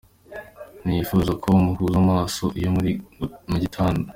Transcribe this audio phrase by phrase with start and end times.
[0.83, 2.91] Ntiyifuza ko muhuza amaso iyo muri
[3.49, 4.07] mu gitanda.